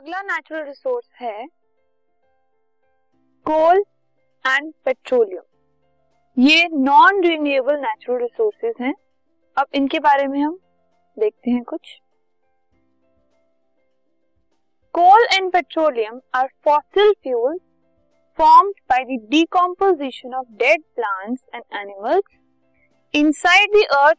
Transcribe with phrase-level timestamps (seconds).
[0.00, 1.44] अगला natural resource है
[3.46, 3.78] coal
[4.44, 8.92] and petroleum ये नॉन रिन्यूएबल नेचुरल रिसोर्सेज हैं।
[9.56, 10.56] अब इनके बारे में हम
[11.16, 11.90] देखते हैं कुछ।
[14.94, 17.58] Coal and petroleum are fossil fuel
[18.38, 22.38] formed by the decomposition of dead plants and animals
[23.14, 24.18] inside the earth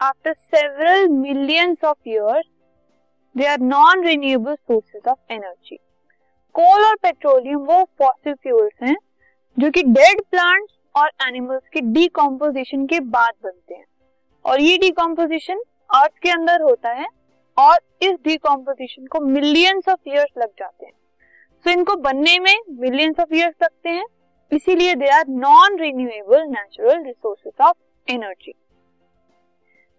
[0.00, 2.46] after several millions of years
[3.38, 5.76] They are non renewable sources of energy
[6.54, 8.96] coal और petroleum वो fossil fuels हैं
[9.56, 13.84] जो कि dead plants और animals की decomposition के बाद बनते हैं।
[14.44, 15.60] और ये डिकम्पोजिशन
[15.96, 17.06] अर्थ के अंदर होता है
[17.56, 22.54] और इस डिकम्पोजिशन को मिलियंस ऑफ़ ईयर्स लग जाते हैं। सो so, इनको बनने में
[22.70, 24.06] मिलियंस ऑफ़ ईयर्स लगते हैं
[24.52, 28.54] इसीलिए they are non renewable natural resources of energy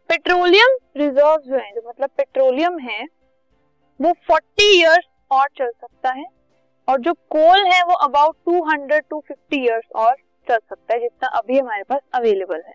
[0.09, 3.05] petroleum reserve जो है जो मतलब पेट्रोलियम है
[4.00, 6.26] वो 40 इयर्स और चल सकता है
[6.88, 10.16] और जो कोल है वो अबाउट 200 टू 50 इयर्स और
[10.48, 12.74] चल सकता है, जितना अभी हमारे पास अवेलेबल है।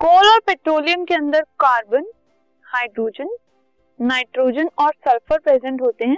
[0.00, 2.06] कोल और पेट्रोलियम के अंदर कार्बन
[2.66, 3.36] हाइड्रोजन
[4.00, 6.16] नाइट्रोजन और सल्फ़र प्रेजेंट होते हैं।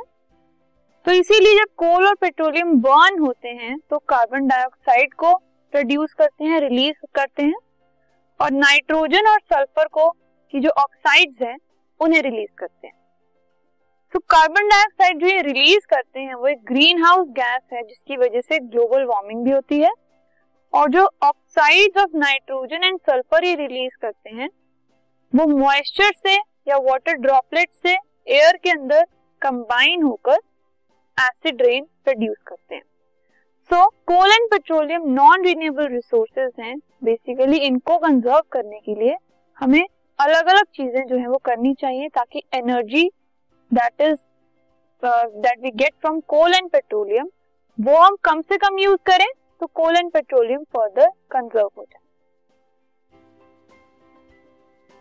[1.04, 5.34] तो इसीलिए जब कोल और पेट्रोलियम बर्न होते हैं तो कार्बन डाइऑक्साइड को
[5.72, 7.58] प्रोड्यूस करते हैं रिलीज़ करते हैं
[8.40, 11.56] और नाइट्रोजन और सल्फ़र को, की जो ऑक्साइड्स हैं,
[12.00, 12.94] उन्हें रिलीज़ करते हैं।
[14.18, 18.16] तो कार्बन डाइऑक्साइड जो ये रिलीज़ करते हैं, वो एक ग्रीन हाउस गैस है, जिसकी
[18.16, 19.90] वजह से ग्लोबल वार्मिंग भी होती है।
[20.72, 24.48] और जो oxide of nitrogen and sulphur ये रिलीज़ करते हैं,
[25.32, 26.34] वो मॉइस्चर से
[26.68, 27.92] या वाटर ड्रॉपलेट से
[28.28, 29.04] एयर के अंदर
[29.42, 30.38] कंबाइन होकर
[31.18, 32.82] एसिड रेन प्रोड्यूस करते हैं।
[33.70, 39.16] So coal and petroleum non renewable resources हैं। बेसिकली इनको कंजर्व करने के लिए
[39.58, 39.84] हमें
[40.18, 43.08] अलग अलग चीज़ें जो है वो करनी चाहिए ताकि energy
[43.70, 44.18] that is
[45.02, 47.28] that we get from coal and petroleum
[47.78, 49.26] वो हम कम से कम यूज़ करें
[49.60, 52.00] तो coal and petroleum further conserve हो जाए।